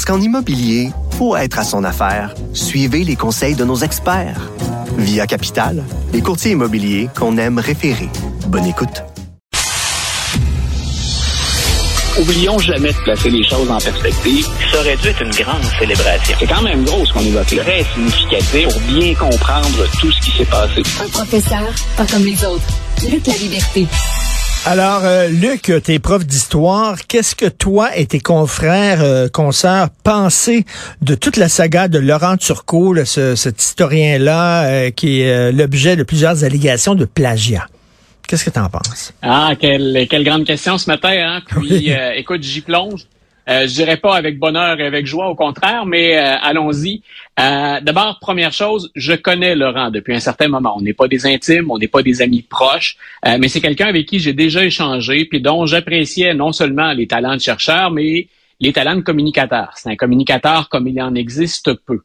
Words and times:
Parce 0.00 0.16
qu'en 0.16 0.24
immobilier, 0.24 0.92
pour 1.18 1.36
être 1.36 1.58
à 1.58 1.62
son 1.62 1.84
affaire, 1.84 2.34
suivez 2.54 3.04
les 3.04 3.16
conseils 3.16 3.54
de 3.54 3.66
nos 3.66 3.76
experts. 3.76 4.50
Via 4.96 5.26
Capital, 5.26 5.84
les 6.14 6.22
courtiers 6.22 6.52
immobiliers 6.52 7.10
qu'on 7.14 7.36
aime 7.36 7.58
référer. 7.58 8.08
Bonne 8.46 8.64
écoute. 8.64 9.02
Oublions 12.18 12.58
jamais 12.60 12.94
de 12.94 12.98
placer 13.04 13.28
les 13.28 13.46
choses 13.46 13.70
en 13.70 13.76
perspective. 13.76 14.48
Ça 14.72 14.80
aurait 14.80 14.96
dû 14.96 15.08
être 15.08 15.20
une 15.20 15.32
grande 15.32 15.64
célébration. 15.78 16.34
C'est 16.38 16.46
quand 16.46 16.62
même 16.62 16.82
gros 16.84 17.04
ce 17.04 17.12
qu'on 17.12 17.20
évoque 17.20 17.50
là. 17.52 17.62
Très 17.62 17.84
significatif 17.92 18.68
pour 18.68 18.80
bien 18.80 19.14
comprendre 19.14 19.84
tout 20.00 20.10
ce 20.10 20.20
qui 20.22 20.30
s'est 20.30 20.46
passé. 20.46 20.82
Un 21.04 21.08
professeur, 21.10 21.74
pas 21.98 22.06
comme 22.06 22.24
les 22.24 22.42
autres. 22.46 22.64
Luc 23.06 23.26
la 23.26 23.36
liberté. 23.36 23.86
Alors, 24.66 25.04
euh, 25.04 25.28
Luc, 25.28 25.72
t'es 25.82 25.98
prof 25.98 26.26
d'histoire. 26.26 26.98
Qu'est-ce 27.08 27.34
que 27.34 27.46
toi 27.46 27.96
et 27.96 28.04
tes 28.04 28.20
confrères, 28.20 29.02
euh, 29.02 29.26
consoeurs, 29.28 29.88
pensez 30.04 30.66
de 31.00 31.14
toute 31.14 31.38
la 31.38 31.48
saga 31.48 31.88
de 31.88 31.98
Laurent 31.98 32.36
Turcot, 32.36 32.92
là, 32.92 33.06
ce, 33.06 33.34
cet 33.36 33.62
historien-là, 33.62 34.64
euh, 34.64 34.90
qui 34.90 35.22
est 35.22 35.32
euh, 35.32 35.50
l'objet 35.50 35.96
de 35.96 36.02
plusieurs 36.02 36.44
allégations 36.44 36.94
de 36.94 37.06
plagiat? 37.06 37.66
Qu'est-ce 38.28 38.44
que 38.44 38.50
t'en 38.50 38.68
penses? 38.68 39.14
Ah, 39.22 39.54
quelle, 39.58 40.06
quelle 40.10 40.24
grande 40.24 40.44
question 40.44 40.76
ce 40.76 40.90
matin. 40.90 41.10
Hein? 41.10 41.40
Puis, 41.48 41.90
euh, 41.90 42.12
écoute, 42.14 42.42
j'y 42.42 42.60
plonge. 42.60 43.06
Euh, 43.48 43.66
je 43.66 43.74
dirais 43.74 43.96
pas 43.96 44.14
avec 44.14 44.38
bonheur 44.38 44.78
et 44.80 44.86
avec 44.86 45.06
joie, 45.06 45.28
au 45.28 45.34
contraire, 45.34 45.86
mais 45.86 46.16
euh, 46.16 46.36
allons-y. 46.42 47.02
Euh, 47.38 47.80
D'abord, 47.80 48.18
première 48.20 48.52
chose, 48.52 48.90
je 48.94 49.12
connais 49.12 49.54
Laurent 49.54 49.90
depuis 49.90 50.14
un 50.14 50.20
certain 50.20 50.48
moment. 50.48 50.74
On 50.76 50.82
n'est 50.82 50.92
pas 50.92 51.08
des 51.08 51.26
intimes, 51.26 51.70
on 51.70 51.78
n'est 51.78 51.88
pas 51.88 52.02
des 52.02 52.22
amis 52.22 52.42
proches, 52.42 52.96
euh, 53.26 53.38
mais 53.40 53.48
c'est 53.48 53.60
quelqu'un 53.60 53.86
avec 53.86 54.06
qui 54.06 54.18
j'ai 54.18 54.32
déjà 54.32 54.64
échangé, 54.64 55.24
puis 55.24 55.40
dont 55.40 55.66
j'appréciais 55.66 56.34
non 56.34 56.52
seulement 56.52 56.92
les 56.92 57.06
talents 57.06 57.34
de 57.34 57.40
chercheur, 57.40 57.90
mais 57.90 58.28
les 58.60 58.72
talents 58.72 58.96
de 58.96 59.00
communicateur. 59.00 59.70
C'est 59.76 59.90
un 59.90 59.96
communicateur 59.96 60.68
comme 60.68 60.86
il 60.86 61.00
en 61.00 61.14
existe 61.14 61.72
peu. 61.72 62.00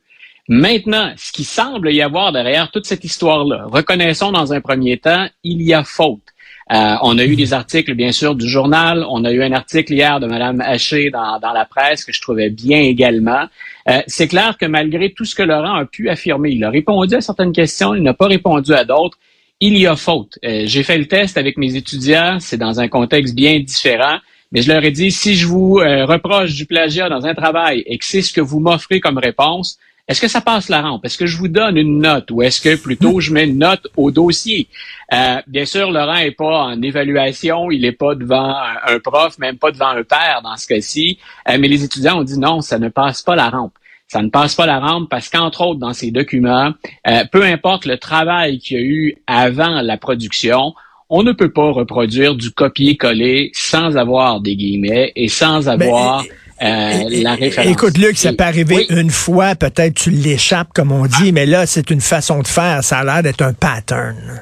Maintenant, 0.48 1.12
ce 1.18 1.32
qui 1.32 1.44
semble 1.44 1.92
y 1.92 2.02
avoir 2.02 2.32
derrière 2.32 2.70
toute 2.72 2.86
cette 2.86 3.04
histoire-là, 3.04 3.66
reconnaissons 3.66 4.32
dans 4.32 4.54
un 4.54 4.62
premier 4.62 4.98
temps, 4.98 5.28
il 5.44 5.62
y 5.64 5.74
a 5.74 5.84
faute. 5.84 6.22
Euh, 6.72 6.96
on 7.04 7.18
a 7.20 7.26
eu 7.26 7.36
des 7.36 7.54
articles, 7.54 7.94
bien 7.94 8.12
sûr, 8.12 8.34
du 8.36 8.48
journal. 8.48 9.06
On 9.10 9.24
a 9.24 9.32
eu 9.32 9.44
un 9.44 9.52
article 9.52 9.94
hier 9.94 10.20
de 10.20 10.26
Mme 10.26 10.62
Haché 10.62 11.12
dans, 11.12 11.40
la 11.42 11.66
presse 11.66 12.04
que 12.04 12.12
je 12.12 12.20
trouvais 12.22 12.50
bien 12.50 12.80
également. 12.80 13.46
Euh, 13.88 14.02
c'est 14.08 14.28
clair 14.28 14.58
que 14.58 14.66
malgré 14.66 15.12
tout 15.12 15.26
ce 15.26 15.36
que 15.36 15.44
Laurent 15.44 15.76
a 15.76 15.86
pu 15.86 16.10
affirmer, 16.10 16.52
il 16.52 16.64
a 16.64 16.72
répondu 16.72 17.16
à 17.16 17.22
certaines 17.22 17.52
questions, 17.52 17.94
il 17.94 18.02
n'a 18.02 18.16
pas 18.16 18.28
répondu 18.28 18.74
à 18.74 18.84
d'autres. 18.84 19.18
Il 19.60 19.78
y 19.78 19.86
a 19.86 19.96
faute. 19.96 20.40
Euh, 20.44 20.64
J'ai 20.66 20.84
fait 20.84 20.98
le 20.98 21.08
test 21.08 21.38
avec 21.38 21.58
mes 21.58 21.76
étudiants. 21.76 22.40
C'est 22.40 22.58
dans 22.58 22.80
un 22.80 22.88
contexte 22.88 23.36
bien 23.36 23.60
différent. 23.60 24.18
Mais 24.52 24.62
je 24.62 24.72
leur 24.72 24.84
ai 24.84 24.92
dit, 24.92 25.12
si 25.12 25.36
je 25.36 25.48
vous 25.48 25.76
reproche 25.76 26.54
du 26.54 26.66
plagiat 26.66 27.10
dans 27.10 27.26
un 27.26 27.34
travail 27.34 27.84
et 27.86 27.98
que 27.98 28.06
c'est 28.06 28.22
ce 28.22 28.32
que 28.32 28.42
vous 28.42 28.60
m'offrez 28.60 29.02
comme 29.02 29.18
réponse, 29.18 29.78
est-ce 30.08 30.22
que 30.22 30.28
ça 30.28 30.42
passe 30.42 30.70
la 30.70 30.82
rampe? 30.82 31.04
Est-ce 31.06 31.18
que 31.18 31.26
je 31.26 31.36
vous 31.36 31.48
donne 31.48 31.78
une 31.78 32.00
note 32.00 32.30
ou 32.30 32.44
est-ce 32.44 32.62
que 32.62 32.76
plutôt 32.76 33.20
je 33.20 33.34
mets 33.34 33.46
une 33.46 33.58
note 33.58 33.88
au 33.98 34.12
dossier? 34.12 34.68
Euh, 35.12 35.38
bien 35.48 35.66
sûr, 35.66 35.92
Laurent 35.92 36.16
n'est 36.16 36.30
pas 36.30 36.66
en 36.66 36.82
évaluation, 36.82 37.72
il 37.72 37.82
n'est 37.82 37.92
pas 37.92 38.14
devant 38.14 38.56
un 38.86 39.00
prof, 39.00 39.40
même 39.40 39.58
pas 39.58 39.72
devant 39.72 39.88
un 39.88 40.04
père 40.04 40.42
dans 40.44 40.58
ce 40.58 40.68
cas-ci, 40.68 41.18
euh, 41.50 41.58
mais 41.60 41.68
les 41.68 41.84
étudiants 41.84 42.20
ont 42.20 42.24
dit 42.24 42.38
non, 42.38 42.62
ça 42.62 42.78
ne 42.78 42.90
passe 42.90 43.24
pas 43.24 43.36
la 43.36 43.50
rampe. 43.50 43.74
Ça 44.08 44.22
ne 44.22 44.30
passe 44.30 44.54
pas 44.54 44.68
la 44.68 44.80
rampe 44.80 45.10
parce 45.10 45.30
qu'entre 45.30 45.62
autres, 45.62 45.80
dans 45.80 45.94
ces 45.94 46.12
documents, 46.12 46.72
euh, 47.08 47.24
peu 47.32 47.42
importe 47.42 47.86
le 47.86 47.98
travail 47.98 48.60
qu'il 48.60 48.78
y 48.78 48.80
a 48.80 48.84
eu 48.84 49.16
avant 49.26 49.82
la 49.82 49.98
production, 49.98 50.76
on 51.10 51.24
ne 51.24 51.32
peut 51.32 51.52
pas 51.52 51.72
reproduire 51.72 52.36
du 52.36 52.52
copier-coller 52.52 53.50
sans 53.54 53.98
avoir 53.98 54.40
des 54.42 54.56
guillemets 54.56 55.12
et 55.16 55.30
sans 55.30 55.68
avoir... 55.68 56.22
Mais, 56.22 56.30
la 56.62 57.36
référence. 57.36 57.72
Écoute, 57.72 57.98
Luc, 57.98 58.18
ça 58.18 58.32
Et- 58.32 58.36
peut 58.36 58.44
arriver 58.44 58.86
oui. 58.90 58.98
une 58.98 59.10
fois, 59.10 59.56
peut-être 59.56 59.96
tu 59.96 60.10
l'échappes, 60.10 60.70
comme 60.74 60.92
on 60.92 61.06
dit, 61.06 61.32
mais 61.32 61.46
là, 61.46 61.66
c'est 61.66 61.90
une 61.90 62.02
façon 62.02 62.42
de 62.42 62.48
faire. 62.48 62.84
Ça 62.84 63.00
a 63.00 63.04
l'air 63.04 63.24
d'être 63.24 63.42
un 63.42 63.54
pattern. 63.54 64.42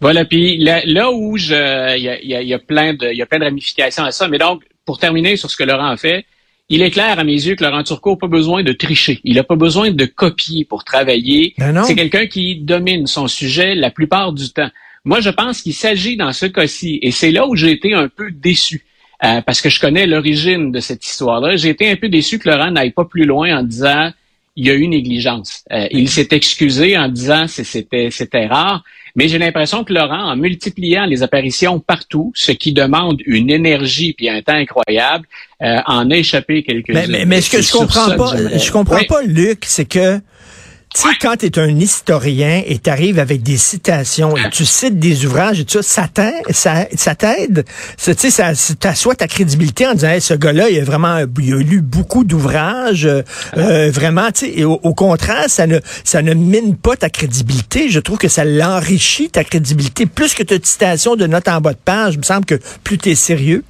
Voilà, 0.00 0.24
puis 0.24 0.56
là, 0.58 0.80
là 0.86 1.10
où 1.12 1.36
je, 1.36 1.52
il 1.96 2.02
y 2.02 2.08
a, 2.08 2.20
il 2.20 2.28
y 2.28 2.34
a- 2.34 2.40
il 2.42 2.48
y 2.48 2.54
a 2.54 2.58
plein 2.58 2.94
de, 2.94 3.12
y 3.12 3.20
a 3.20 3.26
plein 3.26 3.38
de 3.38 3.44
ramifications 3.44 4.04
à 4.04 4.12
ça. 4.12 4.28
Mais 4.28 4.38
donc, 4.38 4.62
pour 4.86 4.98
terminer 4.98 5.36
sur 5.36 5.50
ce 5.50 5.56
que 5.56 5.64
Laurent 5.64 5.88
a 5.90 5.96
fait, 5.98 6.24
il 6.70 6.80
est 6.82 6.90
clair 6.90 7.18
à 7.18 7.24
mes 7.24 7.32
yeux 7.34 7.54
que 7.54 7.64
Laurent 7.64 7.82
Turcot 7.82 8.12
n'a 8.12 8.16
pas 8.16 8.26
besoin 8.28 8.62
de 8.62 8.72
tricher. 8.72 9.20
Il 9.24 9.34
n'a 9.34 9.44
pas 9.44 9.56
besoin 9.56 9.90
de 9.90 10.04
copier 10.06 10.64
pour 10.64 10.84
travailler. 10.84 11.54
Ben. 11.58 11.82
C'est 11.84 11.94
quelqu'un 11.96 12.26
qui 12.26 12.56
domine 12.60 13.06
son 13.06 13.28
sujet 13.28 13.74
la 13.74 13.90
plupart 13.90 14.32
du 14.32 14.48
temps. 14.50 14.70
Moi, 15.04 15.20
je 15.20 15.30
pense 15.30 15.60
qu'il 15.62 15.74
s'agit 15.74 16.16
dans 16.16 16.32
ce 16.32 16.46
cas-ci, 16.46 16.98
et 17.02 17.10
c'est 17.10 17.30
là 17.30 17.46
où 17.46 17.56
j'ai 17.56 17.70
été 17.72 17.92
un 17.92 18.08
peu 18.08 18.30
déçu. 18.30 18.84
Euh, 19.24 19.40
parce 19.42 19.60
que 19.60 19.68
je 19.68 19.80
connais 19.80 20.06
l'origine 20.06 20.72
de 20.72 20.80
cette 20.80 21.06
histoire-là. 21.06 21.56
J'ai 21.56 21.68
été 21.70 21.90
un 21.90 21.96
peu 21.96 22.08
déçu 22.08 22.38
que 22.38 22.48
Laurent 22.48 22.70
n'aille 22.70 22.92
pas 22.92 23.04
plus 23.04 23.24
loin 23.24 23.58
en 23.58 23.62
disant 23.62 24.10
il 24.56 24.66
y 24.66 24.70
a 24.70 24.74
eu 24.74 24.88
négligence. 24.88 25.64
Euh, 25.72 25.86
il 25.90 26.08
s'est 26.08 26.28
excusé 26.32 26.96
en 26.98 27.08
disant 27.08 27.46
que 27.46 27.62
c'était 27.62 28.08
c'était 28.10 28.46
rare, 28.46 28.82
mais 29.14 29.28
j'ai 29.28 29.38
l'impression 29.38 29.84
que 29.84 29.92
Laurent, 29.92 30.32
en 30.32 30.36
multipliant 30.36 31.04
les 31.06 31.22
apparitions 31.22 31.80
partout, 31.80 32.32
ce 32.34 32.52
qui 32.52 32.72
demande 32.72 33.20
une 33.26 33.50
énergie 33.50 34.12
puis 34.12 34.28
un 34.28 34.42
temps 34.42 34.54
incroyable, 34.54 35.26
euh, 35.62 35.78
en 35.86 36.10
a 36.10 36.16
échappé 36.16 36.62
quelques-unes. 36.62 36.94
Mais, 36.94 37.06
mais, 37.06 37.24
mais 37.26 37.40
ce 37.40 37.50
que 37.50 37.62
je 37.62 37.72
comprends 37.72 38.08
ça 38.08 38.16
pas, 38.16 38.32
je 38.36 38.70
comprends 38.72 38.96
Oui. 38.96 39.06
pas, 39.06 39.22
Luc, 39.22 39.64
c'est 39.66 39.88
que 39.88 40.20
tu 40.92 41.02
sais, 41.02 41.08
quand 41.20 41.36
tu 41.36 41.46
es 41.46 41.58
un 41.60 41.78
historien 41.78 42.62
et 42.66 42.80
tu 42.80 42.90
arrives 42.90 43.20
avec 43.20 43.44
des 43.44 43.56
citations 43.56 44.36
et 44.36 44.50
tu 44.50 44.64
cites 44.64 44.98
des 44.98 45.24
ouvrages 45.24 45.60
et 45.60 45.64
tout 45.64 45.82
ça, 45.82 46.08
ça 46.96 47.14
t'aide, 47.14 47.64
Tu 47.96 48.14
sais, 48.16 48.30
ça, 48.30 48.52
t'assoit 48.78 49.14
ta 49.14 49.28
crédibilité 49.28 49.86
en 49.86 49.94
disant, 49.94 50.08
Hey, 50.08 50.20
ce 50.20 50.34
gars-là, 50.34 50.68
il 50.68 50.80
a 50.80 50.84
vraiment, 50.84 51.18
il 51.38 51.54
a 51.54 51.58
lu 51.58 51.80
beaucoup 51.80 52.24
d'ouvrages, 52.24 53.06
euh, 53.06 53.22
euh, 53.56 53.90
vraiment, 53.92 54.32
tu 54.32 54.46
et 54.46 54.64
au, 54.64 54.78
contraire, 54.94 55.44
ça 55.48 55.66
ne, 55.68 56.34
mine 56.34 56.76
pas 56.76 56.96
ta 56.96 57.08
crédibilité. 57.08 57.88
Je 57.88 58.00
trouve 58.00 58.18
que 58.18 58.28
ça 58.28 58.44
l'enrichit, 58.44 59.30
ta 59.30 59.44
crédibilité. 59.44 60.06
Plus 60.06 60.34
que 60.34 60.42
de 60.42 60.58
citations 60.60 61.14
de 61.14 61.26
notes 61.28 61.46
en 61.46 61.60
bas 61.60 61.72
de 61.72 61.78
page, 61.78 62.14
il 62.14 62.18
me 62.18 62.24
semble 62.24 62.46
que 62.46 62.56
plus 62.82 62.98
tu 62.98 63.10
es 63.10 63.14
sérieux. 63.14 63.62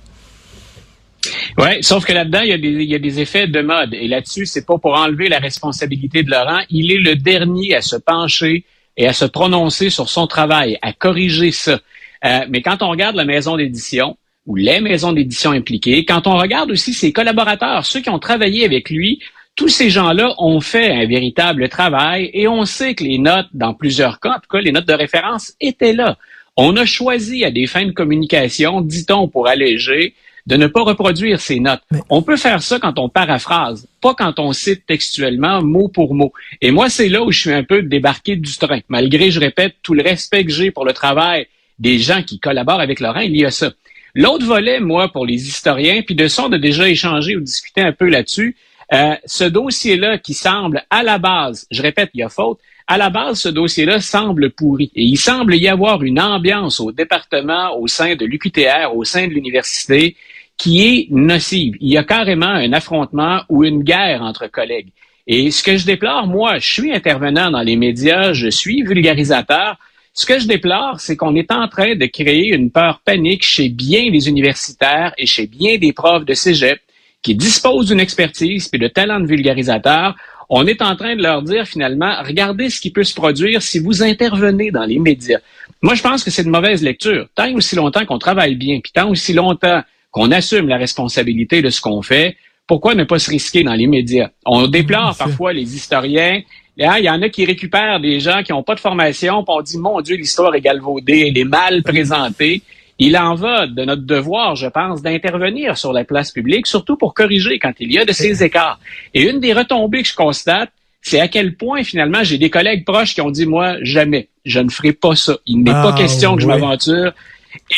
Oui, 1.58 1.82
sauf 1.82 2.04
que 2.04 2.12
là-dedans, 2.12 2.40
il 2.40 2.48
y, 2.82 2.94
a 2.94 2.98
des, 2.98 3.20
effets 3.20 3.46
de 3.46 3.60
mode. 3.60 3.94
Et 3.94 4.08
là-dessus, 4.08 4.46
c'est 4.46 4.64
pas 4.64 4.78
pour 4.78 4.94
enlever 4.94 5.28
la 5.28 5.38
responsabilité 5.38 6.22
de 6.22 6.30
Laurent. 6.30 6.60
Il 6.70 6.90
est 6.92 6.98
le 6.98 7.16
dernier 7.16 7.74
à 7.74 7.82
se 7.82 7.96
pencher 7.96 8.64
et 8.96 9.06
à 9.06 9.12
se 9.12 9.24
prononcer 9.24 9.90
sur 9.90 10.08
son 10.08 10.26
travail, 10.26 10.78
à 10.82 10.92
corriger 10.92 11.52
ça. 11.52 11.80
Euh, 12.24 12.40
mais 12.48 12.62
quand 12.62 12.82
on 12.82 12.90
regarde 12.90 13.16
la 13.16 13.24
maison 13.24 13.56
d'édition 13.56 14.16
ou 14.46 14.56
les 14.56 14.80
maisons 14.80 15.12
d'édition 15.12 15.50
impliquées, 15.50 16.04
quand 16.04 16.26
on 16.26 16.36
regarde 16.36 16.70
aussi 16.70 16.92
ses 16.92 17.12
collaborateurs, 17.12 17.84
ceux 17.84 18.00
qui 18.00 18.10
ont 18.10 18.18
travaillé 18.18 18.64
avec 18.64 18.90
lui, 18.90 19.20
tous 19.56 19.68
ces 19.68 19.90
gens-là 19.90 20.34
ont 20.38 20.60
fait 20.60 20.90
un 20.90 21.06
véritable 21.06 21.68
travail 21.68 22.30
et 22.32 22.48
on 22.48 22.64
sait 22.64 22.94
que 22.94 23.04
les 23.04 23.18
notes, 23.18 23.48
dans 23.52 23.74
plusieurs 23.74 24.20
cas, 24.20 24.30
en 24.30 24.40
tout 24.40 24.48
cas, 24.50 24.60
les 24.60 24.72
notes 24.72 24.88
de 24.88 24.94
référence 24.94 25.54
étaient 25.60 25.92
là. 25.92 26.16
On 26.56 26.76
a 26.76 26.84
choisi 26.84 27.44
à 27.44 27.50
des 27.50 27.66
fins 27.66 27.86
de 27.86 27.92
communication, 27.92 28.80
dit-on 28.80 29.28
pour 29.28 29.48
alléger, 29.48 30.14
de 30.46 30.56
ne 30.56 30.66
pas 30.66 30.82
reproduire 30.82 31.40
ces 31.40 31.60
notes. 31.60 31.82
On 32.08 32.22
peut 32.22 32.36
faire 32.36 32.62
ça 32.62 32.78
quand 32.78 32.98
on 32.98 33.08
paraphrase, 33.08 33.86
pas 34.00 34.14
quand 34.14 34.38
on 34.38 34.52
cite 34.52 34.86
textuellement 34.86 35.62
mot 35.62 35.88
pour 35.88 36.14
mot. 36.14 36.32
Et 36.60 36.70
moi, 36.70 36.88
c'est 36.88 37.08
là 37.08 37.22
où 37.22 37.30
je 37.30 37.40
suis 37.40 37.52
un 37.52 37.64
peu 37.64 37.82
débarqué 37.82 38.36
du 38.36 38.56
train. 38.56 38.80
Malgré, 38.88 39.30
je 39.30 39.40
répète, 39.40 39.76
tout 39.82 39.94
le 39.94 40.02
respect 40.02 40.44
que 40.44 40.52
j'ai 40.52 40.70
pour 40.70 40.84
le 40.84 40.92
travail 40.92 41.46
des 41.78 41.98
gens 41.98 42.22
qui 42.22 42.38
collaborent 42.38 42.80
avec 42.80 43.00
Laurent, 43.00 43.20
il 43.20 43.36
y 43.36 43.44
a 43.44 43.50
ça. 43.50 43.72
L'autre 44.14 44.44
volet, 44.44 44.80
moi, 44.80 45.08
pour 45.08 45.24
les 45.24 45.48
historiens, 45.48 46.02
puis 46.02 46.14
de 46.14 46.26
ça, 46.28 46.44
on 46.46 46.52
a 46.52 46.58
déjà 46.58 46.88
échangé 46.88 47.36
ou 47.36 47.40
discuté 47.40 47.80
un 47.80 47.92
peu 47.92 48.08
là-dessus, 48.08 48.56
euh, 48.92 49.14
ce 49.24 49.44
dossier-là 49.44 50.18
qui 50.18 50.34
semble 50.34 50.84
à 50.90 51.02
la 51.04 51.18
base, 51.18 51.66
je 51.70 51.80
répète, 51.80 52.10
il 52.14 52.20
y 52.20 52.22
a 52.24 52.28
faute, 52.28 52.58
à 52.88 52.98
la 52.98 53.08
base, 53.08 53.38
ce 53.38 53.48
dossier-là 53.48 54.00
semble 54.00 54.50
pourri. 54.50 54.90
Et 54.96 55.04
il 55.04 55.16
semble 55.16 55.54
y 55.54 55.68
avoir 55.68 56.02
une 56.02 56.20
ambiance 56.20 56.80
au 56.80 56.90
département, 56.90 57.78
au 57.78 57.86
sein 57.86 58.16
de 58.16 58.24
l'UQTR, 58.24 58.92
au 58.92 59.04
sein 59.04 59.28
de 59.28 59.32
l'université, 59.32 60.16
qui 60.60 60.86
est 60.86 61.06
nocive. 61.10 61.74
Il 61.80 61.88
y 61.88 61.96
a 61.96 62.04
carrément 62.04 62.44
un 62.44 62.74
affrontement 62.74 63.40
ou 63.48 63.64
une 63.64 63.82
guerre 63.82 64.20
entre 64.20 64.46
collègues. 64.46 64.90
Et 65.26 65.50
ce 65.50 65.62
que 65.62 65.78
je 65.78 65.86
déplore, 65.86 66.26
moi, 66.26 66.58
je 66.58 66.70
suis 66.70 66.92
intervenant 66.92 67.50
dans 67.50 67.62
les 67.62 67.76
médias, 67.76 68.34
je 68.34 68.48
suis 68.50 68.82
vulgarisateur. 68.82 69.78
Ce 70.12 70.26
que 70.26 70.38
je 70.38 70.46
déplore, 70.46 71.00
c'est 71.00 71.16
qu'on 71.16 71.34
est 71.34 71.50
en 71.50 71.66
train 71.66 71.94
de 71.94 72.04
créer 72.04 72.48
une 72.48 72.70
peur 72.70 73.00
panique 73.02 73.42
chez 73.42 73.70
bien 73.70 74.10
des 74.10 74.28
universitaires 74.28 75.14
et 75.16 75.24
chez 75.24 75.46
bien 75.46 75.78
des 75.78 75.94
profs 75.94 76.26
de 76.26 76.34
cégep 76.34 76.78
qui 77.22 77.34
disposent 77.34 77.86
d'une 77.86 78.00
expertise 78.00 78.68
puis 78.68 78.78
de 78.78 78.88
talents 78.88 79.20
de 79.20 79.26
vulgarisateurs, 79.26 80.14
on 80.50 80.66
est 80.66 80.82
en 80.82 80.94
train 80.94 81.16
de 81.16 81.22
leur 81.22 81.40
dire 81.40 81.66
finalement, 81.66 82.16
regardez 82.22 82.68
ce 82.68 82.80
qui 82.82 82.90
peut 82.90 83.04
se 83.04 83.14
produire 83.14 83.62
si 83.62 83.78
vous 83.78 84.02
intervenez 84.02 84.70
dans 84.70 84.84
les 84.84 84.98
médias. 84.98 85.38
Moi, 85.80 85.94
je 85.94 86.02
pense 86.02 86.22
que 86.22 86.30
c'est 86.30 86.42
une 86.42 86.50
mauvaise 86.50 86.82
lecture. 86.82 87.28
Tant 87.34 87.50
aussi 87.54 87.76
longtemps 87.76 88.04
qu'on 88.04 88.18
travaille 88.18 88.56
bien, 88.56 88.80
puis 88.80 88.92
tant 88.92 89.08
aussi 89.08 89.32
longtemps 89.32 89.82
qu'on 90.10 90.30
assume 90.32 90.68
la 90.68 90.76
responsabilité 90.76 91.62
de 91.62 91.70
ce 91.70 91.80
qu'on 91.80 92.02
fait, 92.02 92.36
pourquoi 92.66 92.94
ne 92.94 93.04
pas 93.04 93.18
se 93.18 93.30
risquer 93.30 93.62
dans 93.62 93.74
les 93.74 93.86
médias? 93.86 94.30
On 94.46 94.66
déplore 94.68 95.16
parfois 95.16 95.52
les 95.52 95.74
historiens. 95.74 96.42
Il 96.76 97.04
y 97.04 97.10
en 97.10 97.20
a 97.20 97.28
qui 97.28 97.44
récupèrent 97.44 98.00
des 98.00 98.20
gens 98.20 98.42
qui 98.42 98.52
n'ont 98.52 98.62
pas 98.62 98.74
de 98.74 98.80
formation, 98.80 99.42
puis 99.44 99.54
on 99.56 99.60
dit, 99.60 99.78
mon 99.78 100.00
Dieu, 100.00 100.16
l'histoire 100.16 100.54
est 100.54 100.60
galvaudée, 100.60 101.26
elle 101.28 101.38
est 101.38 101.44
mal 101.44 101.82
présentée. 101.82 102.62
Il 102.98 103.16
en 103.16 103.34
va 103.34 103.66
de 103.66 103.84
notre 103.84 104.02
devoir, 104.02 104.56
je 104.56 104.66
pense, 104.66 105.02
d'intervenir 105.02 105.76
sur 105.76 105.92
la 105.92 106.04
place 106.04 106.32
publique, 106.32 106.66
surtout 106.66 106.96
pour 106.96 107.14
corriger 107.14 107.58
quand 107.58 107.72
il 107.80 107.92
y 107.92 107.98
a 107.98 108.04
de 108.04 108.12
ces 108.12 108.44
écarts. 108.44 108.78
Et 109.14 109.28
une 109.28 109.40
des 109.40 109.52
retombées 109.52 110.02
que 110.02 110.08
je 110.08 110.14
constate, 110.14 110.70
c'est 111.02 111.18
à 111.18 111.28
quel 111.28 111.56
point 111.56 111.82
finalement 111.82 112.22
j'ai 112.22 112.36
des 112.36 112.50
collègues 112.50 112.84
proches 112.84 113.14
qui 113.14 113.22
ont 113.22 113.30
dit 113.30 113.46
moi 113.46 113.76
jamais, 113.82 114.28
je 114.44 114.60
ne 114.60 114.68
ferai 114.68 114.92
pas 114.92 115.16
ça. 115.16 115.38
Il 115.46 115.62
n'est 115.62 115.72
pas 115.72 115.94
Ah, 115.94 115.98
question 115.98 116.36
que 116.36 116.42
je 116.42 116.46
m'aventure. 116.46 117.12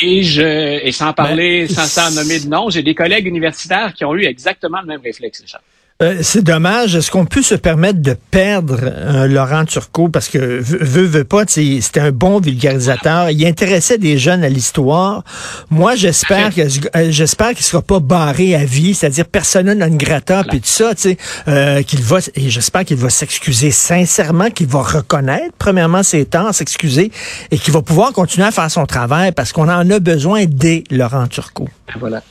Et 0.02 0.22
je 0.22 0.42
et 0.86 0.92
sans 0.92 1.12
parler, 1.12 1.66
Ben, 1.66 1.74
sans, 1.74 1.86
sans 1.86 2.14
nommer 2.14 2.40
de 2.40 2.48
nom, 2.48 2.70
j'ai 2.70 2.82
des 2.82 2.94
collègues 2.94 3.26
universitaires 3.26 3.94
qui 3.94 4.04
ont 4.04 4.14
eu 4.14 4.24
exactement 4.24 4.80
le 4.80 4.86
même 4.86 5.00
réflexe, 5.00 5.40
Richard. 5.40 5.62
Euh, 6.02 6.18
c'est 6.22 6.42
dommage. 6.42 6.96
Est-ce 6.96 7.10
qu'on 7.10 7.26
peut 7.26 7.42
se 7.42 7.54
permettre 7.54 8.00
de 8.00 8.16
perdre 8.30 8.78
euh, 8.82 9.28
Laurent 9.28 9.64
Turcot? 9.64 10.08
Parce 10.08 10.28
que 10.28 10.38
veut, 10.38 11.04
veut, 11.04 11.24
pas, 11.24 11.46
tu 11.46 11.52
sais, 11.52 11.80
c'était 11.80 12.00
un 12.00 12.10
bon 12.10 12.40
vulgarisateur. 12.40 13.30
Il 13.30 13.46
intéressait 13.46 13.98
des 13.98 14.18
jeunes 14.18 14.42
à 14.42 14.48
l'histoire. 14.48 15.22
Moi, 15.70 15.94
j'espère 15.94 16.52
que 16.54 16.62
euh, 16.62 17.06
j'espère 17.10 17.54
qu'il 17.54 17.64
sera 17.64 17.82
pas 17.82 18.00
barré 18.00 18.54
à 18.56 18.64
vie, 18.64 18.94
c'est-à-dire 18.94 19.26
persona 19.26 19.74
non 19.74 19.94
grata 19.94 20.42
puis 20.48 20.60
tout 20.60 20.68
ça, 20.68 20.94
tu 20.94 21.02
sais, 21.02 21.16
euh, 21.48 21.82
qu'il 21.82 22.02
va 22.02 22.18
et 22.34 22.50
j'espère 22.50 22.84
qu'il 22.84 22.96
va 22.96 23.10
s'excuser 23.10 23.70
sincèrement, 23.70 24.50
qu'il 24.50 24.66
va 24.66 24.82
reconnaître 24.82 25.54
premièrement 25.58 26.02
ses 26.02 26.24
torts, 26.24 26.54
s'excuser 26.54 27.12
et 27.50 27.58
qu'il 27.58 27.72
va 27.72 27.82
pouvoir 27.82 28.12
continuer 28.12 28.46
à 28.46 28.50
faire 28.50 28.70
son 28.70 28.86
travail 28.86 29.32
parce 29.32 29.52
qu'on 29.52 29.68
en 29.68 29.88
a 29.88 29.98
besoin 30.00 30.46
dès 30.46 30.82
Laurent 30.90 31.28
Turcot. 31.28 31.68
Voilà. 31.98 32.22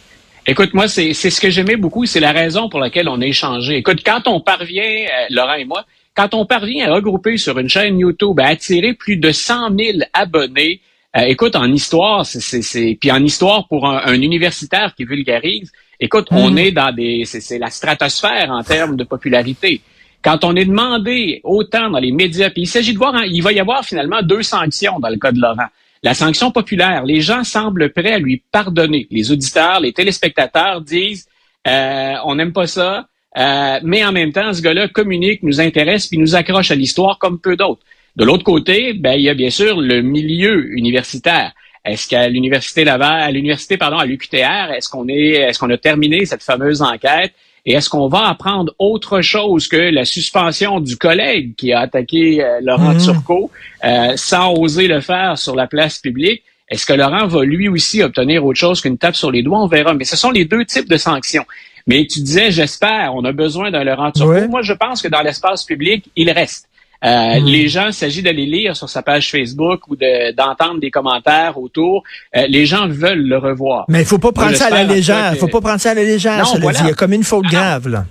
Écoute, 0.48 0.74
moi, 0.74 0.88
c'est 0.88 1.14
c'est 1.14 1.30
ce 1.30 1.40
que 1.40 1.50
j'aimais 1.50 1.76
beaucoup, 1.76 2.06
c'est 2.06 2.20
la 2.20 2.32
raison 2.32 2.68
pour 2.68 2.80
laquelle 2.80 3.08
on 3.08 3.22
a 3.22 3.26
échangé. 3.26 3.78
Écoute, 3.78 4.00
quand 4.04 4.28
on 4.28 4.42
parvient, 4.42 4.84
euh, 4.84 5.26
Laurent 5.30 5.54
et 5.54 5.66
moi, 5.66 5.86
quand 6.16 6.34
on 6.34 6.46
parvient 6.46 6.90
à 6.90 6.94
regrouper 6.96 7.38
sur 7.38 7.60
une 7.60 7.70
chaîne 7.70 8.00
YouTube, 8.00 8.40
à 8.40 8.48
attirer 8.48 8.94
plus 8.94 9.18
de 9.18 9.32
100 9.32 9.70
000 9.78 10.00
abonnés, 10.14 10.82
euh, 11.16 11.22
écoute, 11.22 11.56
en 11.56 11.72
histoire, 11.72 12.26
c'est- 12.26 12.40
c'est 12.42 12.64
c'est- 12.64 12.98
puis 13.00 13.12
en 13.12 13.24
histoire 13.24 13.68
pour 13.68 13.88
un, 13.88 14.02
un 14.06 14.20
universitaire 14.22 14.96
qui 14.96 15.06
vulgarise, 15.06 15.72
écoute, 16.00 16.28
on 16.32 16.58
est 16.58 16.72
dans 16.72 16.92
des, 16.94 17.24
c'est 17.26 17.40
c'est 17.42 17.60
la 17.60 17.70
stratosphère 17.70 18.50
en 18.50 18.64
termes 18.64 18.96
de 18.96 19.04
popularité. 19.04 19.82
Quand 20.24 20.44
on 20.44 20.56
est 20.56 20.66
demandé 20.66 21.42
autant 21.44 21.90
dans 21.90 22.00
les 22.00 22.12
médias, 22.12 22.50
puis 22.50 22.64
il 22.64 22.68
s'agit 22.68 22.94
de 22.94 22.98
voir, 22.98 23.14
hein, 23.16 23.24
il 23.28 23.42
va 23.44 23.52
y 23.52 23.60
avoir 23.60 23.84
finalement 23.86 24.22
deux 24.24 24.44
sanctions 24.44 25.00
dans 25.00 25.10
le 25.10 25.18
cas 25.18 25.32
de 25.32 25.40
Laurent. 25.40 25.68
La 26.03 26.15
sanction 26.15 26.51
populaire, 26.51 27.06
les 27.06 27.21
gens 27.21 27.44
semblent 27.44 27.92
prêts 27.94 28.13
à 28.13 28.19
lui 28.19 28.44
pardonner. 28.51 29.07
Les 29.12 29.31
auditeurs, 29.31 29.80
les 29.80 29.94
téléspectateurs 29.94 30.81
disent 30.81 31.27
euh, 31.68 32.15
on 32.25 32.36
n'aime 32.36 32.53
pas 32.53 32.65
ça, 32.65 33.07
euh, 33.38 33.80
mais 33.83 34.03
en 34.03 34.12
même 34.12 34.33
temps, 34.33 34.51
ce 34.51 34.62
gars-là 34.62 34.88
communique, 34.88 35.44
nous 35.44 35.62
intéresse, 35.62 36.07
puis 36.07 36.18
nous 36.18 36.36
accroche 36.36 36.71
à 36.71 36.75
l'histoire 36.75 37.19
comme 37.19 37.39
peu 37.39 37.56
d'autres. 37.56 37.81
De 38.15 38.25
l'autre 38.25 38.44
côté, 38.44 38.94
ben, 38.94 39.13
il 39.13 39.21
y 39.21 39.30
a 39.30 39.36
bien 39.36 39.51
sûr 39.51 39.80
le 39.80 40.01
milieu 40.01 40.71
universitaire. 40.75 41.53
Est-ce 41.86 42.07
qu'à 42.07 42.27
l'université 42.27 42.83
Laval, 42.83 43.21
à 43.21 43.31
l'université 43.31 43.77
pardon, 43.77 43.98
à 43.98 44.06
l'UQTR, 44.06 44.71
est-ce 44.75 44.89
qu'on 44.89 45.07
est, 45.07 45.33
est-ce 45.33 45.59
qu'on 45.59 45.69
a 45.69 45.77
terminé 45.77 46.25
cette 46.25 46.44
fameuse 46.44 46.81
enquête? 46.81 47.33
Et 47.66 47.74
est-ce 47.74 47.90
qu'on 47.90 48.08
va 48.08 48.28
apprendre 48.28 48.74
autre 48.80 49.22
chose 49.22 49.68
que 49.68 49.78
la 49.78 50.06
suspension 50.06 50.80
du 50.80 50.98
collègue 50.98 51.54
qui 51.56 51.72
a 51.74 51.81
attaqué 51.81 52.44
euh, 52.44 52.60
Laurent 52.62 52.94
Mhm. 52.94 53.02
Turcot 53.04 53.52
euh, 53.86 54.13
sans 54.16 54.54
oser 54.54 54.88
le 54.88 55.00
faire 55.02 55.38
sur 55.38 55.56
la 55.56 55.68
place 55.68 56.00
publique? 56.00 56.44
Est-ce 56.69 56.86
que 56.86 56.94
Laurent 56.94 57.28
va 57.28 57.44
lui 57.44 57.68
aussi 57.68 58.02
obtenir 58.02 58.46
autre 58.46 58.58
chose 58.60 58.81
qu'une 58.81 58.98
tape 58.98 59.16
sur 59.16 59.30
les 59.30 59.44
doigts? 59.44 59.62
On 59.62 59.68
verra. 59.68 59.94
Mais 59.94 60.06
ce 60.06 60.16
sont 60.16 60.31
les 60.31 60.46
deux 60.46 60.63
types 60.66 60.90
de 60.90 60.98
sanctions. 60.98 61.46
Mais 61.86 62.08
tu 62.08 62.22
disais, 62.22 62.50
j'espère, 62.52 63.13
on 63.16 63.25
a 63.25 63.31
besoin 63.31 63.72
d'un 63.72 63.84
Laurent 63.84 64.12
Turcot. 64.12 64.31
Moi, 64.48 64.62
je 64.62 64.74
pense 64.74 65.02
que 65.02 65.08
dans 65.08 65.22
l'espace 65.22 65.63
public, 65.66 66.10
il 66.16 66.30
reste. 66.31 66.68
Euh, 67.03 67.39
Mm. 67.39 67.45
Les 67.45 67.68
gens, 67.68 67.88
il 67.88 67.94
s'agit 67.94 68.21
d'aller 68.21 68.45
lire 68.45 68.75
sur 68.75 68.88
sa 68.88 69.01
page 69.01 69.31
Facebook 69.31 69.88
ou 69.88 69.95
de- 69.95 70.31
d'entendre 70.33 70.80
des 70.80 70.92
commentaires 70.92 71.57
autour. 71.57 72.03
Euh, 72.36 72.45
les 72.48 72.65
gens 72.68 72.88
veulent 72.88 73.25
le 73.27 73.38
revoir. 73.39 73.86
Mais 73.88 74.01
il 74.01 74.06
faut 74.06 74.19
pas 74.19 74.31
prendre 74.31 74.56
ça 74.56 74.68
à 74.68 74.69
la 74.69 74.83
légère. 74.83 75.31
Il 75.33 75.39
faut 75.39 75.48
pas 75.48 75.62
prendre 75.62 75.80
ça 75.81 75.92
à 75.92 75.94
la 75.95 76.03
légère. 76.03 76.44
Non, 76.45 76.59
voilà. 76.62 76.77
dit. 76.80 76.86
Il 76.86 76.89
y 76.89 76.92
a 76.92 76.94
comme 76.95 77.13
une 77.13 77.24
faute 77.24 77.45
grave 77.45 77.88
là. 77.88 78.06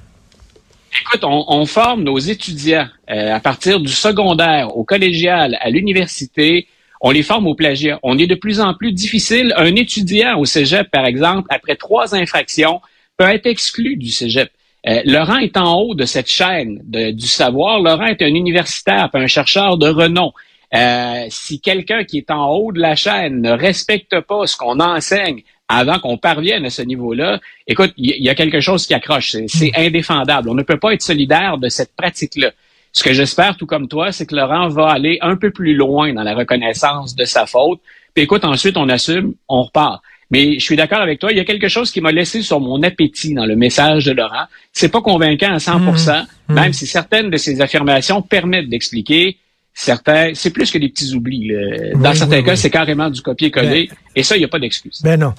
Écoute, 1.03 1.23
on, 1.23 1.45
on 1.49 1.67
forme 1.67 2.03
nos 2.03 2.19
étudiants 2.19 2.89
euh, 3.11 3.35
à 3.37 3.39
partir 3.41 3.79
du 3.79 3.93
secondaire, 3.93 4.77
au 4.77 4.83
collégial, 4.83 5.57
à 5.61 5.71
l'université. 5.71 6.67
On 7.01 7.13
les 7.13 7.23
forme 7.23 7.47
au 7.47 7.55
plagiat. 7.55 7.99
On 8.03 8.19
est 8.19 8.27
de 8.27 8.35
plus 8.35 8.61
en 8.61 8.75
plus 8.75 8.93
difficile. 8.93 9.55
Un 9.57 9.75
étudiant 9.77 10.37
au 10.39 10.45
cégep, 10.45 10.91
par 10.91 11.07
exemple, 11.07 11.47
après 11.51 11.77
trois 11.77 12.15
infractions, 12.15 12.81
peut 13.17 13.25
être 13.29 13.47
exclu 13.47 13.97
du 13.97 14.11
cégep. 14.11 14.51
Euh, 14.89 15.01
Laurent 15.05 15.39
est 15.39 15.57
en 15.57 15.75
haut 15.79 15.95
de 15.95 16.05
cette 16.07 16.31
chaîne 16.31 16.81
de- 16.85 17.11
du 17.11 17.27
savoir. 17.27 17.81
Laurent 17.81 18.07
est 18.07 18.23
un 18.23 18.35
universitaire, 18.35 19.11
un 19.13 19.27
chercheur 19.27 19.77
de 19.77 19.89
renom. 19.89 20.33
Euh, 20.75 21.25
si 21.29 21.61
quelqu'un 21.61 22.05
qui 22.05 22.19
est 22.19 22.31
en 22.31 22.47
haut 22.49 22.73
de 22.73 22.81
la 22.81 22.95
chaîne 22.95 23.43
ne 23.43 23.51
respecte 23.51 24.21
pas 24.21 24.47
ce 24.47 24.57
qu'on 24.57 24.81
enseigne 24.81 25.43
avant 25.69 25.99
qu'on 25.99 26.17
parvienne 26.17 26.65
à 26.65 26.71
ce 26.71 26.83
niveau-là, 26.83 27.41
écoute, 27.67 27.93
il 27.97 28.11
y, 28.17 28.23
y 28.25 28.29
a 28.29 28.35
quelque 28.35 28.61
chose 28.61 28.87
qui 28.87 28.95
accroche. 28.95 29.31
C'est 29.33 29.47
c'est 29.49 29.73
indéfendable. 29.77 30.49
On 30.49 30.55
ne 30.55 30.63
peut 30.63 30.79
pas 30.79 30.95
être 30.95 31.03
solidaire 31.03 31.59
de 31.59 31.69
cette 31.69 31.95
pratique-là. 31.97 32.53
Ce 32.93 33.05
que 33.05 33.13
j'espère, 33.13 33.57
tout 33.57 33.67
comme 33.67 33.87
toi, 33.87 34.11
c'est 34.13 34.27
que 34.27 34.35
Laurent 34.35 34.69
va 34.69 34.89
aller 34.89 35.19
un 35.21 35.37
peu 35.37 35.51
plus 35.51 35.75
loin 35.75 36.13
dans 36.13 36.23
la 36.25 36.35
reconnaissance 36.35 37.15
de 37.15 37.25
sa 37.25 37.47
faute. 37.47 37.81
Puis 38.15 38.25
écoute, 38.25 38.45
ensuite, 38.45 38.77
on 38.77 38.89
assume, 38.89 39.35
on 39.49 39.63
repart. 39.63 40.03
Mais 40.31 40.55
je 40.59 40.65
suis 40.65 40.77
d'accord 40.77 41.01
avec 41.01 41.19
toi, 41.19 41.33
il 41.33 41.37
y 41.37 41.41
a 41.41 41.45
quelque 41.45 41.69
chose 41.69 41.91
qui 41.91 42.01
m'a 42.01 42.13
laissé 42.13 42.43
sur 42.43 42.61
mon 42.61 42.83
appétit 42.83 43.35
dans 43.35 43.47
le 43.47 43.57
message 43.57 44.05
de 44.05 44.13
Laurent. 44.13 44.45
C'est 44.73 44.89
pas 44.91 45.01
convaincant 45.03 45.53
à 45.53 45.57
100%, 45.59 46.25
même 46.49 46.73
si 46.73 46.87
certaines 46.87 47.31
de 47.31 47.37
ses 47.37 47.61
affirmations 47.61 48.23
permettent 48.23 48.69
d'expliquer 48.69 49.37
certains, 49.73 50.33
c'est 50.35 50.51
plus 50.51 50.71
que 50.71 50.79
des 50.79 50.89
petits 50.89 51.15
oublis. 51.15 51.49
là. 51.49 51.95
Dans 51.95 52.11
Oui, 52.11 52.17
certains 52.17 52.37
oui, 52.39 52.45
cas, 52.45 52.51
oui. 52.53 52.57
c'est 52.57 52.71
carrément 52.71 53.09
du 53.11 53.23
copier-coller. 53.23 53.89
Et 54.15 54.23
ça, 54.23 54.37
il 54.37 54.41
n'y 54.41 54.45
a 54.45 54.49
pas 54.49 54.59
d'excuse. 54.59 55.01
Ben 55.03 55.19
non. 55.19 55.33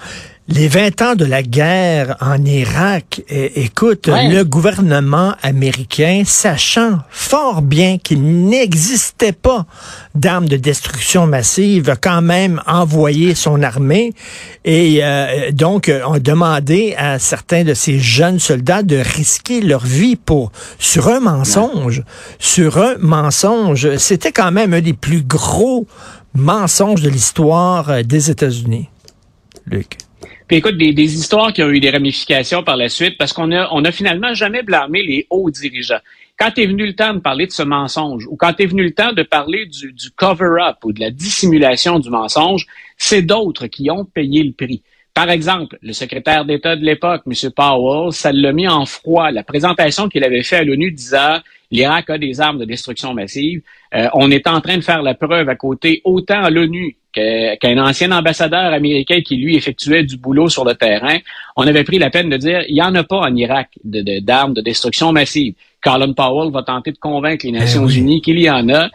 Les 0.48 0.68
20 0.68 1.02
ans 1.04 1.16
de 1.16 1.24
la 1.24 1.44
guerre 1.44 2.18
en 2.20 2.44
Irak, 2.44 3.22
é- 3.30 3.62
écoute, 3.64 4.08
Ouais. 4.08 4.28
le 4.28 4.44
gouvernement 4.44 5.34
américain, 5.44 6.24
sachant 6.26 7.00
fort 7.10 7.62
bien 7.62 7.98
qu'il 8.00 8.22
n'existait 8.50 9.32
pas 9.32 9.66
d'armes 10.14 10.50
de 10.50 10.58
destruction 10.58 11.26
massive, 11.26 11.90
a 11.90 11.96
quand 11.96 12.22
même 12.22 12.60
envoyé 12.68 13.34
son 13.34 13.62
armée 13.64 14.14
et 14.66 15.00
euh, 15.04 15.52
donc 15.52 15.88
euh, 15.88 16.02
ont 16.06 16.18
demandé 16.20 16.96
à 16.98 17.18
certains 17.20 17.64
de 17.64 17.74
ces 17.76 18.00
jeunes 18.00 18.40
soldats 18.40 18.84
de 18.84 18.98
risquer 18.98 19.62
leur 19.62 19.86
vie 19.86 20.18
pour 20.18 20.52
sur 20.80 21.08
un 21.08 21.20
mensonge, 21.22 22.04
sur 22.40 22.78
un 22.80 22.96
mensonge. 23.00 23.96
C'était 23.98 24.32
quand 24.34 24.52
même 24.52 24.74
un 24.74 24.82
des 24.82 24.94
plus 24.94 25.22
gros 25.22 25.88
mensonges 26.34 27.02
de 27.04 27.10
l'histoire 27.10 27.90
euh, 27.90 28.04
des 28.04 28.32
États-Unis. 28.32 28.90
Luc. 29.68 29.98
Puis 30.48 30.58
écoute, 30.58 30.78
des, 30.78 31.16
histoires 31.16 31.54
qui 31.54 31.64
ont 31.64 31.70
eu 31.70 31.80
des 31.80 31.90
ramifications 31.90 32.64
par 32.64 32.78
la 32.78 32.90
suite, 32.90 33.18
parce 33.18 33.34
qu'on 33.34 33.52
a, 33.52 33.70
on 33.72 33.84
a 33.86 33.92
finalement 33.92 34.34
jamais 34.34 34.64
blâmé 34.64 35.04
les 35.04 35.28
hauts 35.30 35.50
dirigeants. 35.50 36.00
Quand 36.38 36.58
est 36.58 36.66
venu 36.66 36.86
le 36.86 36.94
temps 36.94 37.14
de 37.14 37.20
parler 37.20 37.46
de 37.46 37.52
ce 37.52 37.64
mensonge, 37.64 38.26
ou 38.28 38.36
quand 38.36 38.60
est 38.60 38.66
venu 38.66 38.84
le 38.84 38.94
temps 38.94 39.14
de 39.14 39.24
parler 39.24 39.66
du, 39.66 39.94
du 39.94 40.12
cover-up 40.12 40.78
ou 40.84 40.92
de 40.92 41.00
la 41.00 41.12
dissimulation 41.12 42.00
du 42.00 42.10
mensonge, 42.10 42.66
c'est 42.98 43.22
d'autres 43.22 43.68
qui 43.68 43.90
ont 43.92 44.06
payé 44.06 44.44
le 44.44 44.52
prix. 44.52 44.82
Par 45.14 45.30
exemple, 45.30 45.78
le 45.82 45.92
secrétaire 45.94 46.46
d'État 46.46 46.76
de 46.76 46.86
l'époque, 46.86 47.24
M. 47.28 47.34
Powell, 47.54 48.14
ça 48.14 48.32
l'a 48.32 48.54
mis 48.54 48.68
en 48.68 48.86
froid. 48.86 49.30
La 49.32 49.44
présentation 49.44 50.08
qu'il 50.08 50.24
avait 50.24 50.42
faite 50.44 50.62
à 50.62 50.64
l'ONU 50.64 50.92
disant 50.92 51.40
l'Irak 51.70 52.10
a 52.10 52.18
des 52.18 52.40
armes 52.40 52.60
de 52.60 52.66
destruction 52.66 53.14
massive. 53.14 53.62
Euh, 53.94 54.08
on 54.14 54.32
est 54.32 54.48
en 54.48 54.62
train 54.62 54.78
de 54.78 54.84
faire 54.84 55.02
la 55.02 55.14
preuve 55.14 55.50
à 55.50 55.56
côté 55.56 56.02
autant 56.06 56.42
à 56.44 56.50
l'ONU 56.50 56.96
qu'un 57.14 57.78
ancien 57.86 58.10
ambassadeur 58.14 58.72
américain 58.72 59.20
qui, 59.22 59.36
lui, 59.36 59.58
effectuait 59.58 60.04
du 60.04 60.16
boulot 60.16 60.48
sur 60.48 60.64
le 60.64 60.76
terrain. 60.76 61.18
On 61.58 61.68
avait 61.68 61.84
pris 61.84 62.00
la 62.00 62.10
peine 62.10 62.30
de 62.30 62.38
dire 62.38 62.64
il 62.70 62.76
n'y 62.76 62.82
en 62.82 62.96
a 62.96 63.04
pas 63.04 63.18
en 63.20 63.36
Irak 63.36 63.68
de- 63.84 64.02
de- 64.02 64.20
d'armes 64.20 64.54
de, 64.54 64.62
destruction 64.62 65.12
massive. 65.12 65.54
Colin 65.84 66.14
Powell 66.14 66.54
va 66.54 66.64
tenter 66.64 66.92
de 66.94 66.98
convaincre 66.98 67.46
les 67.46 67.52
Nations 67.52 67.84
oui. 67.84 67.98
Unies 67.98 68.22
qu'il 68.22 68.40
y 68.40 68.50
en 68.50 68.70
a. 68.70 68.90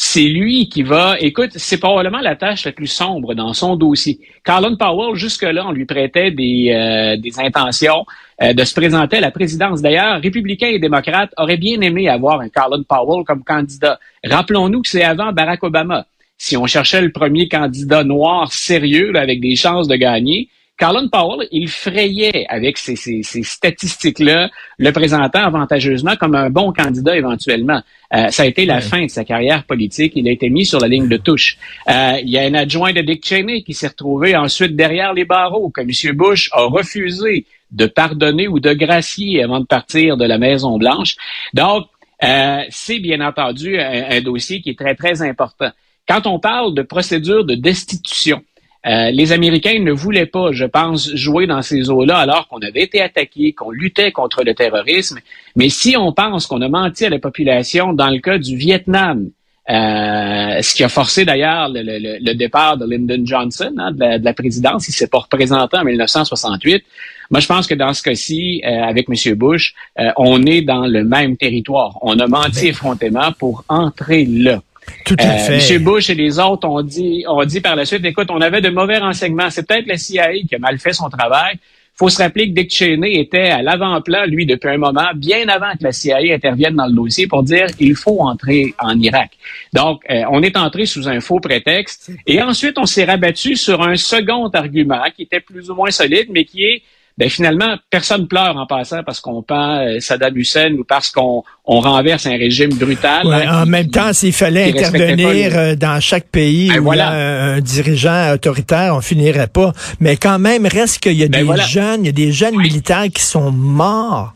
C'est 0.00 0.22
lui 0.22 0.68
qui 0.68 0.84
va, 0.84 1.16
écoute, 1.18 1.50
c'est 1.56 1.78
probablement 1.80 2.20
la 2.20 2.36
tâche 2.36 2.64
la 2.64 2.70
plus 2.70 2.86
sombre 2.86 3.34
dans 3.34 3.52
son 3.52 3.74
dossier. 3.74 4.20
Colin 4.44 4.76
Powell, 4.76 5.16
jusque-là, 5.16 5.66
on 5.66 5.72
lui 5.72 5.86
prêtait 5.86 6.30
des, 6.30 6.70
euh, 6.72 7.42
intentions 7.42 8.06
euh, 8.40 8.52
de 8.52 8.62
se 8.62 8.74
présenter 8.74 9.16
à 9.16 9.20
la 9.20 9.32
présidence. 9.32 9.82
D'ailleurs, 9.82 10.22
républicains 10.22 10.68
et 10.68 10.78
démocrates 10.78 11.32
auraient 11.36 11.56
bien 11.56 11.80
aimé 11.80 12.08
avoir 12.08 12.40
un 12.40 12.48
Colin 12.48 12.84
Powell 12.88 13.24
comme 13.24 13.42
candidat. 13.42 13.98
Rappelons-nous 14.24 14.82
que 14.82 14.88
c'est 14.88 15.02
avant 15.02 15.32
Barack 15.32 15.64
Obama. 15.64 16.06
Si 16.36 16.56
on 16.56 16.66
cherchait 16.66 17.02
le 17.02 17.10
premier 17.10 17.48
candidat 17.48 18.04
noir 18.04 18.52
sérieux 18.52 19.16
avec 19.16 19.40
des 19.40 19.56
chances 19.56 19.88
de 19.88 19.96
gagner, 19.96 20.48
Colin 20.78 21.08
Powell, 21.08 21.48
il 21.50 21.68
frayait 21.68 22.46
avec 22.48 22.78
ces, 22.78 22.94
ces, 22.94 23.22
ces 23.22 23.42
statistiques-là, 23.42 24.48
le 24.78 24.92
présentant 24.92 25.40
avantageusement 25.44 26.14
comme 26.16 26.36
un 26.36 26.50
bon 26.50 26.72
candidat 26.72 27.16
éventuellement. 27.16 27.82
Euh, 28.14 28.28
ça 28.28 28.44
a 28.44 28.46
été 28.46 28.64
la 28.64 28.80
fin 28.80 29.04
de 29.04 29.10
sa 29.10 29.24
carrière 29.24 29.64
politique. 29.64 30.12
Il 30.14 30.28
a 30.28 30.30
été 30.30 30.48
mis 30.50 30.64
sur 30.64 30.78
la 30.78 30.86
ligne 30.86 31.08
de 31.08 31.16
touche. 31.16 31.58
Euh, 31.88 32.18
il 32.22 32.30
y 32.30 32.38
a 32.38 32.42
un 32.42 32.54
adjoint 32.54 32.92
de 32.92 33.00
Dick 33.00 33.26
Cheney 33.26 33.62
qui 33.62 33.74
s'est 33.74 33.88
retrouvé 33.88 34.36
ensuite 34.36 34.76
derrière 34.76 35.12
les 35.12 35.24
barreaux, 35.24 35.70
que 35.70 35.80
M. 35.80 36.16
Bush 36.16 36.48
a 36.52 36.62
refusé 36.62 37.44
de 37.70 37.86
pardonner 37.86 38.46
ou 38.46 38.60
de 38.60 38.72
gracier 38.72 39.42
avant 39.42 39.60
de 39.60 39.66
partir 39.66 40.16
de 40.16 40.24
la 40.24 40.38
Maison-Blanche. 40.38 41.16
Donc, 41.54 41.86
euh, 42.22 42.62
c'est 42.70 43.00
bien 43.00 43.20
entendu 43.20 43.78
un, 43.78 44.10
un 44.10 44.20
dossier 44.20 44.60
qui 44.60 44.70
est 44.70 44.78
très, 44.78 44.94
très 44.94 45.22
important. 45.22 45.70
Quand 46.08 46.26
on 46.26 46.38
parle 46.38 46.74
de 46.74 46.82
procédure 46.82 47.44
de 47.44 47.54
destitution, 47.54 48.42
euh, 48.88 49.10
les 49.10 49.32
Américains 49.32 49.78
ne 49.80 49.92
voulaient 49.92 50.26
pas, 50.26 50.52
je 50.52 50.64
pense, 50.64 51.14
jouer 51.14 51.46
dans 51.46 51.62
ces 51.62 51.90
eaux-là 51.90 52.16
alors 52.16 52.48
qu'on 52.48 52.58
avait 52.58 52.82
été 52.82 53.00
attaqué, 53.00 53.52
qu'on 53.52 53.70
luttait 53.70 54.12
contre 54.12 54.42
le 54.44 54.54
terrorisme. 54.54 55.18
Mais 55.56 55.68
si 55.68 55.96
on 55.96 56.12
pense 56.12 56.46
qu'on 56.46 56.62
a 56.62 56.68
menti 56.68 57.04
à 57.04 57.10
la 57.10 57.18
population 57.18 57.92
dans 57.92 58.08
le 58.08 58.18
cas 58.18 58.38
du 58.38 58.56
Vietnam, 58.56 59.30
euh, 59.70 60.62
ce 60.62 60.74
qui 60.74 60.82
a 60.82 60.88
forcé 60.88 61.26
d'ailleurs 61.26 61.68
le, 61.68 61.82
le, 61.82 62.18
le, 62.22 62.34
départ 62.34 62.78
de 62.78 62.86
Lyndon 62.86 63.20
Johnson 63.22 63.74
hein, 63.76 63.92
de, 63.92 64.00
la, 64.00 64.18
de, 64.18 64.24
la, 64.24 64.32
présidence, 64.32 64.88
il 64.88 64.92
s'est 64.92 65.08
pas 65.08 65.18
représenté 65.18 65.76
en 65.76 65.84
1968. 65.84 66.82
Moi, 67.30 67.40
je 67.40 67.46
pense 67.46 67.66
que 67.66 67.74
dans 67.74 67.92
ce 67.92 68.02
cas-ci, 68.02 68.62
euh, 68.64 68.84
avec 68.84 69.08
M. 69.10 69.34
Bush, 69.34 69.74
euh, 69.98 70.10
on 70.16 70.42
est 70.44 70.62
dans 70.62 70.86
le 70.86 71.04
même 71.04 71.36
territoire. 71.36 71.98
On 72.00 72.18
a 72.18 72.26
menti 72.26 72.68
effrontément 72.68 73.30
pour 73.32 73.64
entrer 73.68 74.24
là. 74.24 74.62
Tout 75.04 75.16
à 75.18 75.36
fait. 75.38 75.72
Euh, 75.72 75.76
M. 75.76 75.82
Bush 75.82 76.10
et 76.10 76.14
les 76.14 76.38
autres 76.38 76.68
ont 76.68 76.82
dit, 76.82 77.24
ont 77.28 77.44
dit 77.44 77.60
par 77.60 77.76
la 77.76 77.84
suite, 77.84 78.04
écoute, 78.04 78.28
on 78.30 78.40
avait 78.40 78.60
de 78.60 78.70
mauvais 78.70 78.98
renseignements. 78.98 79.50
C'est 79.50 79.66
peut-être 79.66 79.86
la 79.86 79.96
CIA 79.96 80.32
qui 80.48 80.54
a 80.54 80.58
mal 80.58 80.78
fait 80.78 80.92
son 80.92 81.08
travail. 81.08 81.58
faut 81.94 82.08
se 82.08 82.22
rappeler 82.22 82.48
que 82.48 82.54
Dick 82.54 82.72
Cheney 82.72 83.18
était 83.18 83.48
à 83.50 83.62
l'avant-plan, 83.62 84.24
lui, 84.26 84.46
depuis 84.46 84.68
un 84.68 84.78
moment, 84.78 85.08
bien 85.14 85.48
avant 85.48 85.72
que 85.72 85.84
la 85.84 85.92
CIA 85.92 86.34
intervienne 86.34 86.76
dans 86.76 86.86
le 86.86 86.92
dossier 86.92 87.26
pour 87.26 87.42
dire 87.42 87.66
il 87.80 87.96
faut 87.96 88.20
entrer 88.20 88.74
en 88.78 88.98
Irak. 89.00 89.32
Donc, 89.72 90.02
euh, 90.10 90.22
on 90.30 90.42
est 90.42 90.56
entré 90.56 90.86
sous 90.86 91.08
un 91.08 91.20
faux 91.20 91.40
prétexte. 91.40 92.10
Et 92.26 92.40
ensuite, 92.42 92.78
on 92.78 92.86
s'est 92.86 93.04
rabattu 93.04 93.56
sur 93.56 93.82
un 93.82 93.96
second 93.96 94.48
argument 94.48 95.02
qui 95.14 95.22
était 95.22 95.40
plus 95.40 95.70
ou 95.70 95.74
moins 95.74 95.90
solide, 95.90 96.28
mais 96.30 96.44
qui 96.44 96.64
est 96.64 96.82
ben 97.18 97.28
finalement, 97.28 97.74
personne 97.90 98.28
pleure 98.28 98.56
en 98.56 98.64
passant 98.66 99.02
parce 99.02 99.20
qu'on 99.20 99.42
pend 99.42 99.80
euh, 99.80 99.98
Saddam 99.98 100.36
Hussein 100.36 100.72
ou 100.78 100.84
parce 100.84 101.10
qu'on 101.10 101.42
on 101.64 101.80
renverse 101.80 102.26
un 102.26 102.36
régime 102.36 102.72
brutal. 102.72 103.26
Ouais, 103.26 103.44
hein, 103.44 103.62
en 103.62 103.64
qui, 103.64 103.70
même 103.70 103.90
temps, 103.90 104.12
s'il 104.12 104.32
fallait 104.32 104.68
intervenir 104.68 105.50
les... 105.50 105.76
dans 105.76 106.00
chaque 106.00 106.28
pays 106.28 106.68
ben 106.68 106.78
où 106.78 106.84
voilà. 106.84 107.08
a 107.08 107.14
un 107.14 107.60
dirigeant 107.60 108.32
autoritaire, 108.32 108.94
on 108.94 109.00
finirait 109.00 109.48
pas. 109.48 109.72
Mais 109.98 110.16
quand 110.16 110.38
même, 110.38 110.64
reste 110.66 111.00
qu'il 111.00 111.14
y 111.14 111.24
a 111.24 111.28
ben 111.28 111.40
des 111.40 111.44
voilà. 111.44 111.64
jeunes, 111.66 112.04
il 112.04 112.06
y 112.06 112.08
a 112.08 112.12
des 112.12 112.30
jeunes 112.30 112.54
oui. 112.54 112.68
militaires 112.68 113.06
qui 113.12 113.22
sont 113.22 113.50
morts 113.50 114.32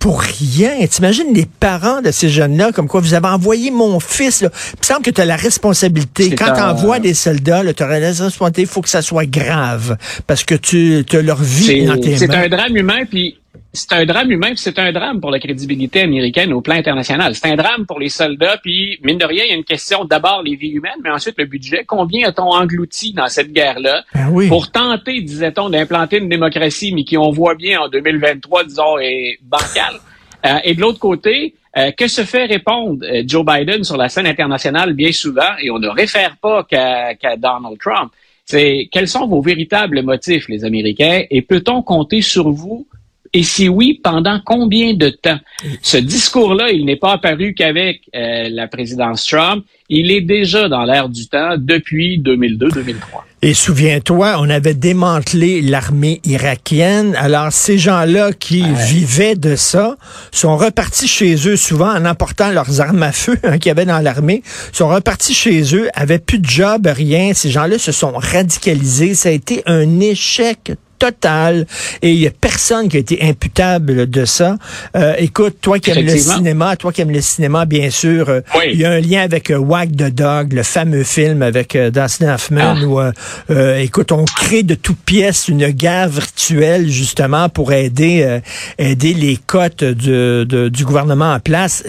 pour 0.00 0.20
rien. 0.20 0.84
T'imagines 0.88 1.32
les 1.32 1.46
parents 1.46 2.02
de 2.02 2.10
ces 2.10 2.28
jeunes-là, 2.28 2.72
comme 2.72 2.88
quoi 2.88 3.00
vous 3.00 3.14
avez 3.14 3.28
envoyé 3.28 3.70
mon 3.70 4.00
fils. 4.00 4.42
Là. 4.42 4.50
Il 4.74 4.80
me 4.80 4.84
semble 4.84 5.02
que 5.02 5.10
tu 5.10 5.20
as 5.20 5.26
la 5.26 5.36
responsabilité. 5.36 6.34
Quand 6.34 6.54
tu 6.54 6.60
envoies 6.60 6.98
des 6.98 7.14
soldats, 7.14 7.62
tu 7.72 7.82
as 7.84 7.86
la 7.86 8.08
responsabilité, 8.08 8.62
il 8.62 8.68
faut 8.68 8.82
que 8.82 8.88
ça 8.88 9.00
soit 9.00 9.26
grave 9.26 9.96
parce 10.26 10.42
que 10.42 10.56
tu 10.56 11.04
as 11.12 11.22
leur 11.22 11.40
vie. 11.40 11.88
C'est 12.02 12.34
un 12.34 12.48
drame 12.48 12.76
humain, 12.76 13.04
puis 13.04 13.38
c'est 13.72 13.92
un 13.92 14.04
drame 14.04 14.30
humain, 14.30 14.48
puis 14.48 14.58
c'est 14.58 14.78
un 14.78 14.90
drame 14.92 15.20
pour 15.20 15.30
la 15.30 15.38
crédibilité 15.38 16.00
américaine 16.00 16.52
au 16.52 16.60
plan 16.60 16.74
international. 16.74 17.34
C'est 17.34 17.50
un 17.50 17.56
drame 17.56 17.86
pour 17.86 18.00
les 18.00 18.08
soldats, 18.08 18.58
puis 18.62 18.98
mine 19.04 19.18
de 19.18 19.24
rien, 19.24 19.44
il 19.44 19.50
y 19.50 19.52
a 19.52 19.56
une 19.56 19.64
question 19.64 20.04
d'abord 20.04 20.42
les 20.42 20.56
vies 20.56 20.70
humaines, 20.70 20.98
mais 21.04 21.10
ensuite 21.10 21.36
le 21.38 21.46
budget. 21.46 21.84
Combien 21.86 22.28
a-t-on 22.28 22.50
englouti 22.50 23.12
dans 23.12 23.28
cette 23.28 23.52
guerre-là 23.52 24.04
ben 24.14 24.28
oui. 24.32 24.48
pour 24.48 24.70
tenter, 24.70 25.20
disait-on, 25.20 25.70
d'implanter 25.70 26.18
une 26.18 26.28
démocratie, 26.28 26.92
mais 26.94 27.04
qui 27.04 27.16
on 27.16 27.30
voit 27.30 27.54
bien 27.54 27.80
en 27.80 27.88
2023, 27.88 28.64
disons, 28.64 28.98
est 28.98 29.38
bancale? 29.42 30.00
Euh, 30.46 30.58
et 30.64 30.74
de 30.74 30.80
l'autre 30.80 30.98
côté, 30.98 31.54
euh, 31.76 31.92
que 31.92 32.08
se 32.08 32.24
fait 32.24 32.46
répondre 32.46 33.04
euh, 33.04 33.22
Joe 33.26 33.44
Biden 33.44 33.84
sur 33.84 33.96
la 33.96 34.08
scène 34.08 34.26
internationale 34.26 34.94
bien 34.94 35.12
souvent, 35.12 35.56
et 35.62 35.70
on 35.70 35.78
ne 35.78 35.88
réfère 35.88 36.36
pas 36.40 36.64
qu'à 36.64 37.14
qu 37.14 37.26
Donald 37.38 37.78
Trump? 37.78 38.10
C'est 38.50 38.88
quels 38.90 39.06
sont 39.06 39.28
vos 39.28 39.40
véritables 39.40 40.02
motifs, 40.02 40.48
les 40.48 40.64
Américains, 40.64 41.22
et 41.30 41.40
peut-on 41.40 41.82
compter 41.82 42.20
sur 42.20 42.50
vous? 42.50 42.84
Et 43.32 43.44
si 43.44 43.68
oui, 43.68 44.00
pendant 44.02 44.40
combien 44.44 44.92
de 44.94 45.08
temps? 45.08 45.38
Ce 45.82 45.96
discours-là, 45.96 46.72
il 46.72 46.84
n'est 46.84 46.96
pas 46.96 47.12
apparu 47.12 47.54
qu'avec 47.54 48.00
euh, 48.12 48.48
la 48.50 48.66
présidence 48.66 49.24
Trump. 49.24 49.64
Il 49.88 50.10
est 50.10 50.22
déjà 50.22 50.68
dans 50.68 50.82
l'air 50.82 51.08
du 51.08 51.28
temps 51.28 51.54
depuis 51.56 52.18
2002-2003. 52.18 53.29
Et 53.42 53.54
souviens-toi, 53.54 54.36
on 54.38 54.50
avait 54.50 54.74
démantelé 54.74 55.62
l'armée 55.62 56.20
irakienne. 56.24 57.16
Alors, 57.16 57.50
ces 57.52 57.78
gens-là 57.78 58.34
qui 58.34 58.62
ouais. 58.62 58.84
vivaient 58.84 59.34
de 59.34 59.56
ça 59.56 59.96
sont 60.30 60.58
repartis 60.58 61.08
chez 61.08 61.48
eux 61.48 61.56
souvent 61.56 61.90
en 61.90 62.04
emportant 62.04 62.50
leurs 62.50 62.82
armes 62.82 63.02
à 63.02 63.12
feu 63.12 63.38
hein, 63.42 63.52
qu'il 63.58 63.68
y 63.68 63.70
avait 63.70 63.86
dans 63.86 64.00
l'armée, 64.00 64.42
sont 64.72 64.88
repartis 64.88 65.32
chez 65.32 65.74
eux, 65.74 65.88
avaient 65.94 66.18
plus 66.18 66.38
de 66.38 66.50
job, 66.50 66.86
rien. 66.86 67.32
Ces 67.32 67.50
gens-là 67.50 67.78
se 67.78 67.92
sont 67.92 68.12
radicalisés. 68.12 69.14
Ça 69.14 69.30
a 69.30 69.32
été 69.32 69.62
un 69.64 70.00
échec 70.00 70.72
total 71.00 71.66
et 72.02 72.12
il 72.12 72.18
y 72.18 72.26
a 72.26 72.30
personne 72.30 72.88
qui 72.88 72.96
a 72.98 73.00
été 73.00 73.22
imputable 73.22 74.08
de 74.08 74.24
ça. 74.24 74.56
Euh, 74.94 75.14
écoute, 75.18 75.56
toi 75.60 75.78
qui 75.80 75.90
aimes 75.90 76.06
le 76.06 76.16
cinéma, 76.16 76.76
toi 76.76 76.92
qui 76.92 77.00
aimes 77.00 77.10
le 77.10 77.22
cinéma, 77.22 77.64
bien 77.64 77.90
sûr, 77.90 78.28
euh, 78.28 78.40
oui. 78.54 78.70
il 78.74 78.80
y 78.80 78.84
a 78.84 78.92
un 78.92 79.00
lien 79.00 79.22
avec 79.22 79.50
euh, 79.50 79.56
Wag 79.56 79.96
the 79.96 80.14
Dog, 80.14 80.52
le 80.52 80.62
fameux 80.62 81.02
film 81.02 81.42
avec 81.42 81.74
euh, 81.74 81.90
Dustin 81.90 82.34
Hoffman 82.34 82.76
ah. 82.76 82.84
où, 82.84 83.00
euh, 83.00 83.78
écoute, 83.78 84.12
on 84.12 84.24
crée 84.24 84.62
de 84.62 84.74
toutes 84.74 85.00
pièces 85.00 85.48
une 85.48 85.70
guerre 85.70 86.08
virtuelle 86.08 86.88
justement 86.88 87.48
pour 87.48 87.72
aider 87.72 88.40
aider 88.78 89.14
les 89.14 89.38
cotes 89.46 89.82
de, 89.82 90.68
du 90.70 90.84
gouvernement 90.84 91.32
en 91.32 91.40
place. 91.40 91.82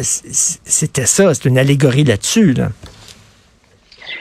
C'était 0.66 1.06
ça, 1.06 1.34
c'est 1.34 1.46
une 1.46 1.58
allégorie 1.58 2.06
là-dessus. 2.06 2.54
Là. 2.54 2.70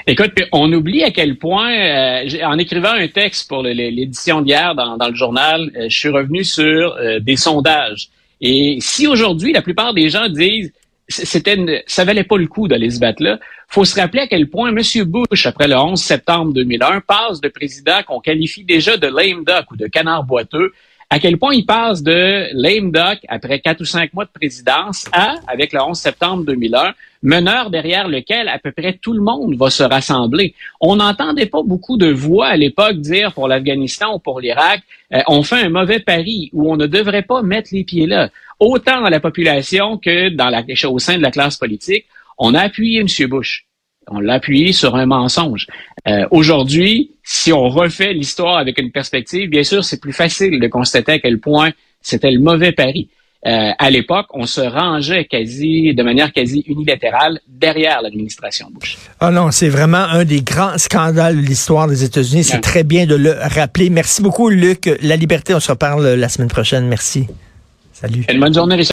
Écoute, 0.07 0.33
on 0.53 0.73
oublie 0.73 1.03
à 1.03 1.11
quel 1.11 1.37
point, 1.37 1.73
euh, 1.73 2.45
en 2.45 2.59
écrivant 2.59 2.93
un 2.93 3.09
texte 3.09 3.49
pour 3.49 3.63
l'édition 3.63 4.41
d'hier 4.41 4.75
dans, 4.75 4.97
dans, 4.97 5.09
le 5.09 5.15
journal, 5.15 5.71
euh, 5.77 5.87
je 5.89 5.97
suis 5.97 6.09
revenu 6.09 6.45
sur 6.45 6.95
euh, 6.95 7.21
des 7.21 7.37
sondages. 7.37 8.09
Et 8.41 8.79
si 8.81 9.07
aujourd'hui, 9.07 9.53
la 9.53 9.63
plupart 9.63 9.95
des 9.95 10.09
gens 10.09 10.29
disent 10.29 10.73
c'était 11.09 11.83
ça 11.89 12.05
valait 12.05 12.25
pas 12.25 12.37
le 12.37 12.47
coup 12.47 12.69
d'aller 12.69 12.89
se 12.89 13.01
battre 13.01 13.23
là, 13.23 13.41
faut 13.67 13.85
se 13.85 13.99
rappeler 14.01 14.23
à 14.23 14.27
quel 14.29 14.49
point 14.49 14.69
M. 14.69 14.81
Bush, 15.05 15.45
après 15.45 15.67
le 15.67 15.77
11 15.77 16.01
septembre 16.01 16.53
2001, 16.53 17.01
passe 17.01 17.41
de 17.41 17.49
président 17.49 18.01
qu'on 18.07 18.21
qualifie 18.21 18.65
déjà 18.65 18.97
de 18.97 19.09
lame 19.09 19.45
duck 19.45 19.71
ou 19.73 19.77
de 19.77 19.89
canard 19.89 20.23
boiteux 20.23 20.73
à 21.13 21.19
quel 21.19 21.39
point 21.39 21.55
il 21.55 21.67
passe 21.67 22.05
de 22.05 22.47
lame 22.53 22.93
duck 22.93 23.19
après 23.29 23.59
quatre 23.59 23.81
ou 23.81 23.85
cinq 23.85 24.15
mois 24.15 24.25
de 24.25 24.31
présidence 24.31 25.07
à, 25.13 25.35
avec 25.49 25.73
le 25.73 25.83
11 25.83 25.99
septembre 25.99 26.45
2001, 26.45 26.95
meneur 27.25 27.71
derrière 27.71 28.07
lequel 28.07 28.49
à 28.49 28.61
peu 28.61 28.71
près 28.71 28.93
tout 28.93 29.13
le 29.13 29.21
monde 29.21 29.57
va 29.57 29.71
se 29.71 29.83
rassembler? 29.83 30.55
On 30.81 30.97
n'entendait 30.97 31.47
pas 31.47 31.65
beaucoup 31.65 31.97
de 31.97 32.07
voix 32.07 32.47
à 32.47 32.57
l'époque 32.57 32.99
dire 32.99 33.33
pour 33.35 33.49
l'Afghanistan 33.49 34.15
ou 34.15 34.19
pour 34.21 34.41
l'Irak, 34.41 34.83
euh, 35.13 35.21
on 35.27 35.43
fait 35.43 35.63
un 35.63 35.69
mauvais 35.69 35.99
pari 35.99 36.49
ou 36.53 36.73
on 36.73 36.77
ne 36.77 36.87
devrait 36.87 37.23
pas 37.23 37.43
mettre 37.43 37.71
les 37.73 37.83
pieds 37.83 38.07
là. 38.07 38.31
Autant 38.61 39.01
dans 39.01 39.09
la 39.09 39.21
population 39.21 39.99
que 39.99 40.29
dans 40.29 40.49
la, 40.49 40.63
au 40.89 40.99
sein 41.01 41.17
de 41.17 41.23
la 41.23 41.33
classe 41.33 41.57
politique, 41.57 42.07
on 42.39 42.55
a 42.55 42.61
appuyé 42.61 43.01
M. 43.01 43.29
Bush. 43.29 43.67
On 44.07 44.21
l'a 44.21 44.35
appuyé 44.35 44.73
sur 44.73 44.95
un 44.95 45.07
mensonge. 45.07 45.67
Euh, 46.09 46.27
Aujourd'hui, 46.31 47.13
si 47.33 47.53
on 47.53 47.69
refait 47.69 48.13
l'histoire 48.13 48.59
avec 48.59 48.77
une 48.81 48.91
perspective, 48.91 49.49
bien 49.49 49.63
sûr, 49.63 49.85
c'est 49.85 50.01
plus 50.01 50.13
facile 50.13 50.59
de 50.59 50.67
constater 50.67 51.13
à 51.13 51.19
quel 51.21 51.39
point 51.39 51.71
c'était 52.03 52.33
le 52.33 52.41
mauvais 52.41 52.73
pari. 52.73 53.09
Euh, 53.47 53.71
à 53.79 53.89
l'époque, 53.89 54.27
on 54.35 54.47
se 54.47 54.61
rangeait 54.61 55.27
quasi, 55.27 55.95
de 55.95 56.03
manière 56.03 56.33
quasi 56.33 56.65
unilatérale 56.67 57.39
derrière 57.47 58.03
l'administration 58.03 58.67
Bush. 58.73 58.99
Ah 59.21 59.31
non, 59.31 59.53
c'est 59.53 59.69
vraiment 59.69 59.99
un 59.99 60.25
des 60.25 60.43
grands 60.43 60.77
scandales 60.77 61.37
de 61.37 61.47
l'histoire 61.47 61.87
des 61.87 62.03
États-Unis. 62.03 62.43
C'est 62.43 62.61
très 62.61 62.83
bien 62.83 63.07
de 63.07 63.15
le 63.15 63.37
rappeler. 63.41 63.91
Merci 63.91 64.23
beaucoup, 64.23 64.49
Luc. 64.49 64.91
La 65.01 65.15
liberté, 65.15 65.55
on 65.55 65.61
se 65.61 65.71
reparle 65.71 66.15
la 66.15 66.29
semaine 66.29 66.49
prochaine. 66.49 66.89
Merci. 66.89 67.29
Salut. 67.93 68.25
Une 68.29 68.41
bonne 68.41 68.55
journée, 68.55 68.75
Richard. 68.75 68.89